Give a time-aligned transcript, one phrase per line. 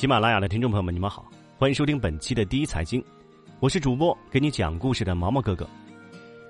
[0.00, 3.04] 喜马拉雅的听众朋友们，你们好，欢迎收听本期的第一财经，
[3.58, 5.68] 我是主播给你讲故事的毛毛哥哥。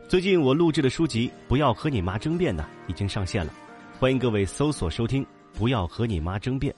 [0.08, 3.52] 最近我录制的书籍《不要和你妈争辩》呢，已经上线了，
[3.98, 5.24] 欢迎各位搜索收听
[5.58, 6.72] 《不要和你妈争辩》。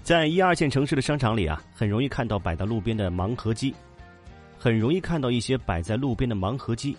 [0.00, 3.74] 在一二线城市的商场里啊，很容易看到摆在路边的盲盒机，
[4.56, 6.96] 很容易看到一些摆在路边的盲盒机。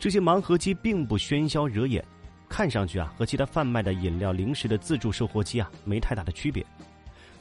[0.00, 2.04] 这些盲盒机并不喧嚣惹眼，
[2.48, 6.66] 看上去啊和其他贩卖的饮料、零食的自助售货机啊没太大的区别。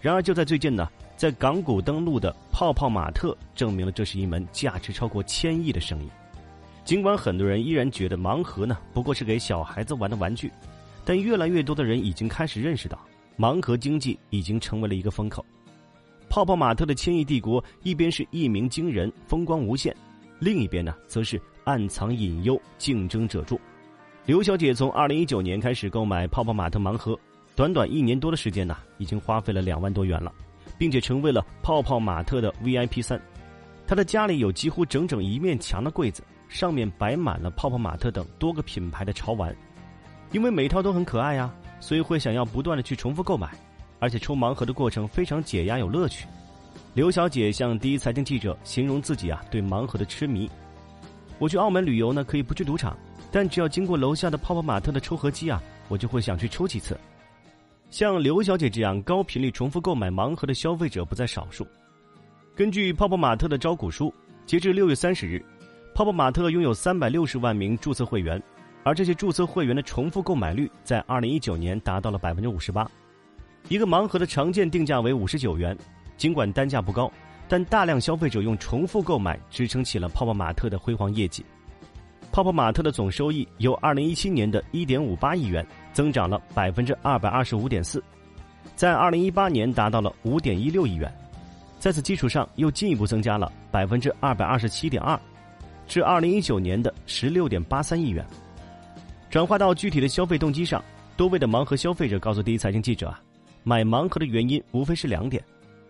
[0.02, 6.10] 然而就在最近呢，在港股登陆的泡泡玛特证明了这是一门价值超过千亿的生意。
[6.84, 10.52] 尽管很多人依然觉得盲盒呢不过是给小孩子玩的玩具，
[11.06, 12.98] 但越来越多的人已经开始认识到，
[13.38, 15.46] 盲盒经济已经成为了一个风口。
[16.28, 19.96] 泡泡玛特的千亿帝国，一边是一鸣惊人、风光无限，
[20.40, 23.60] 另一边呢则是暗藏隐忧、竞争者众。
[24.26, 27.20] 刘小姐从二零一九年开始购买泡泡玛特盲盒，
[27.56, 30.32] 短短一年多的时间呢，已经花费了两万多元了，
[30.78, 33.22] 并且成为了泡泡玛特的 VIP 三。
[33.86, 36.24] 他的家里有几乎整整一面墙的柜子。
[36.52, 39.56] 上面摆满了泡泡玛特等多个品牌的潮玩，
[40.34, 43.50] 因为每套都很可爱呀，所以会想要不断的去重复购买，
[44.00, 46.28] 而且抽盲盒的过程非常解压有乐趣。
[46.94, 50.52] 刘小姐向第一财经记者形容自己啊对盲盒的痴迷。
[51.40, 52.98] 我去澳门旅游呢，可以不去赌场，
[53.32, 57.00] 但只要经过楼下的泡泡玛特的抽盒机啊，我就会想去抽几次。
[57.92, 61.68] 像刘小姐这样高频率重复购买盲盒的消费者不在少数。
[62.56, 64.12] 根据泡泡玛特的招股书，
[64.46, 65.44] 截至六月三十日。
[65.94, 68.42] 泡泡玛特拥有三百六十万名注册会员，
[68.86, 72.90] 而这些注册会员的重复购买率在二零一九年达到了百分之五十八。
[73.68, 75.78] 一个盲盒的常见定价为五十九元，
[76.16, 77.12] 尽管单价不高，
[77.50, 81.44] 但大量消费者用重复购买支撑起了泡泡玛特的辉煌业绩。
[82.32, 88.04] 泡泡玛特的总收益由二零一七年的一点五八亿元增长了百分之二百二十五点四，
[88.76, 91.12] 在二零一八年达到了五点一六亿元，
[91.80, 95.20] 在此基础上又进一步增加了百分之二百二十七点二。
[95.88, 98.26] 至二零一九年的十六点八三亿元，
[99.30, 100.82] 转化到具体的消费动机上，
[101.18, 103.20] 多位的盲盒消费者告诉第一财经记者啊，
[103.64, 105.44] 买盲盒的原因无非是两点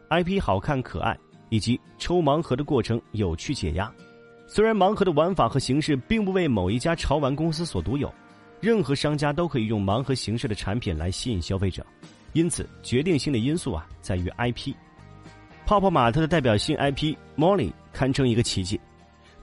[0.10, 1.16] ：IP 好看可爱，
[1.50, 3.92] 以及抽盲盒的过程有趣解压。
[4.48, 8.12] 虽然盲盒的玩法和形式并不为某一家潮玩公司所独有，
[8.62, 11.84] 任何商家都可以用盲盒形式的产品来吸引消费者，
[12.34, 14.74] 因此决定性的因素啊在于 IP。
[15.66, 18.80] 泡泡玛特的代表性 IP Molly 堪称一个奇迹。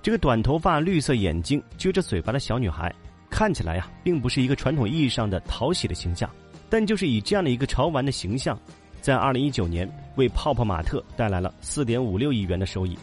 [0.01, 2.95] 这个短头发、绿色眼睛、撅着嘴巴的小女孩，
[3.29, 6.31] 看起来啊，并不是一个传统意义上的讨喜的形象，
[6.71, 8.57] 但就是以这样的一个潮玩的形象，
[9.01, 12.97] 在二零一九年为泡泡玛特带来了四点五六亿元的收益，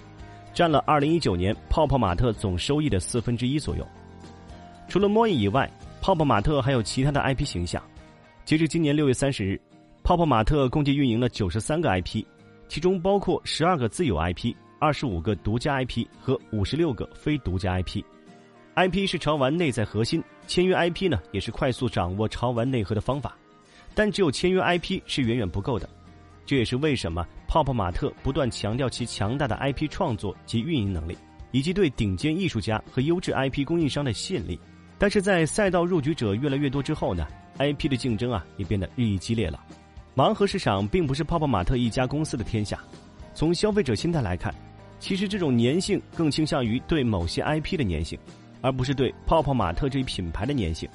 [0.54, 3.86] 占了二零一九年泡泡玛特总收益的四分之一左右。
[4.88, 5.70] 除了莫伊以外，
[6.06, 7.82] 泡泡玛特还有其他的 IP 形象。
[8.44, 9.60] 截至今年六月三十日，
[10.04, 12.24] 泡泡玛特共计运营了九十三个 IP，
[12.68, 14.54] 其中包括十二个自有 IP。
[14.80, 23.36] 二十五个独家 IP 和五十六个非独家 IP，IP 是潮玩内在核心，签约 IP 呢也是快速掌握潮玩内核的方法，
[23.96, 25.90] 但只有签约 IP 是远远不够的，
[26.46, 31.18] 这也是为什么泡泡玛特不断强调其强大的 IP 创作及运营能力，
[31.50, 34.60] 以及对顶尖艺术家和优质 IP 供应商的吸引力。
[34.97, 39.59] 但是在赛道入局者越来越多之后呢，IP 的竞争啊也变得日益激烈了。
[40.16, 42.79] 盲盒市场并不是泡泡玛特一家公司的天下。
[43.33, 44.56] 从消费者心态来看，
[44.97, 48.17] 其实这种粘性更倾向于对某些 IP 的粘性，
[48.61, 50.88] 而不是对泡泡玛特这一品牌的粘性。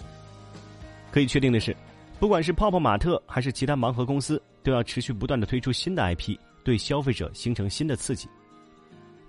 [1.11, 1.77] 可以确定的是，
[2.19, 8.27] 不管是泡泡玛特还是其他盲盒公司，都要持续不断的推出新的 IP，对消费者形成新的刺激。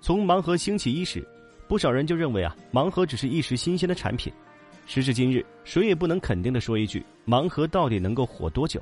[0.00, 1.22] 从盲盒兴起伊始，
[1.68, 4.32] 不少人就认为啊，盲盒只是一时新鲜的产品。
[4.86, 8.80] 时至今日，谁也不能肯定的说一句，盲盒到底能够火多久？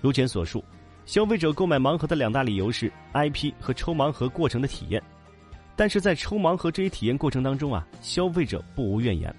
[0.00, 0.64] 如前所述。
[1.06, 5.02] 消费者购买盲盒的两大理由是 IP 和抽盲盒过程的体验，
[5.74, 9.34] 但是在抽盲盒这一体验过程当中啊，消费者不无怨言。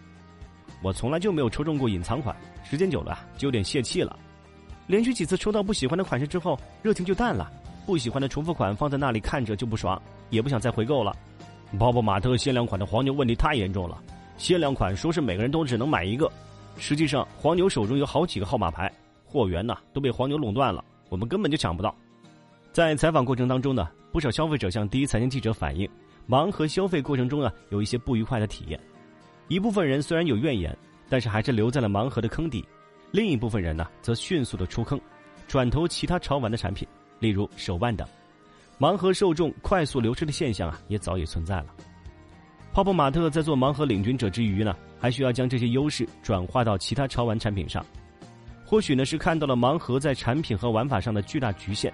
[0.81, 4.17] 我从来就没有抽中过隐藏款，时间久了就有点泄气了。
[4.87, 7.51] 连续几次抽到不喜欢的款式之后，热情就淡了。
[7.85, 10.01] 不喜欢的重复款放在那里看着就不爽，
[10.31, 11.15] 也不想再回购了。
[11.77, 14.01] 泡泡玛特限量款的黄牛问题太严重了，
[14.39, 16.31] 限量款说是每个人都只能买一个，
[16.77, 18.91] 实际上黄牛手中有好几个号码牌，
[19.25, 20.83] 货源呢都被黄牛垄断了。
[21.09, 21.93] 我们根本就抢不到。
[22.71, 25.87] 在采访过程当中呢，不少消费者向第一财经记者反映，
[26.27, 28.79] 盲盒消费过程中啊有一些不愉快的体验。
[29.49, 30.75] 一部分人虽然有怨言，
[31.09, 32.63] 但是还是留在了盲盒的坑底；
[33.11, 34.97] 另一部分人呢，则迅速的出坑，
[35.49, 36.87] 转投其他潮玩的产品，
[37.19, 38.07] 例如手办等。
[38.79, 41.65] 盲盒受众快速流失的现象啊，也早已存在了。
[42.71, 47.85] 泡泡玛特在做盲盒领军者之余呢，还需要将这些优势转化到其他潮玩产品上。
[48.65, 51.91] 或许呢是看到了盲盒在产品和玩法上的巨大局限，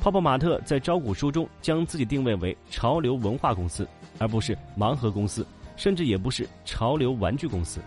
[0.00, 3.88] 泡泡玛特在招股书中将自己定位为潮流文化公司，
[4.18, 7.80] 而不是盲盒公司，甚至也不是潮流玩具公司。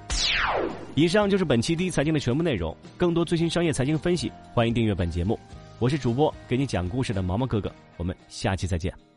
[0.95, 2.75] 以上就是本期第一财经的全部内容。
[2.97, 5.37] 更多最新商业财经分析，欢迎订阅本节目。
[5.79, 9.10] 我是主播给你讲故事的毛毛哥哥，我们下期再见。